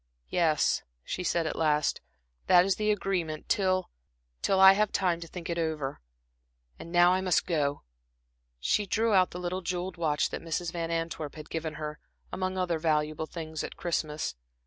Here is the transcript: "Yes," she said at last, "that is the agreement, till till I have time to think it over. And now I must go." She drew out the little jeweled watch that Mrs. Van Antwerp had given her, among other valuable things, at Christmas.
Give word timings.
"Yes," 0.29 0.81
she 1.03 1.23
said 1.23 1.45
at 1.45 1.55
last, 1.55 2.01
"that 2.47 2.65
is 2.65 2.77
the 2.77 2.89
agreement, 2.89 3.47
till 3.47 3.91
till 4.41 4.59
I 4.59 4.73
have 4.73 4.91
time 4.91 5.19
to 5.19 5.27
think 5.27 5.47
it 5.47 5.59
over. 5.59 6.01
And 6.79 6.91
now 6.91 7.13
I 7.13 7.21
must 7.21 7.45
go." 7.45 7.83
She 8.59 8.87
drew 8.87 9.13
out 9.13 9.29
the 9.29 9.39
little 9.39 9.61
jeweled 9.61 9.97
watch 9.97 10.31
that 10.31 10.41
Mrs. 10.41 10.71
Van 10.71 10.89
Antwerp 10.89 11.35
had 11.35 11.51
given 11.51 11.75
her, 11.75 11.99
among 12.33 12.57
other 12.57 12.79
valuable 12.79 13.27
things, 13.27 13.63
at 13.63 13.77
Christmas. 13.77 14.33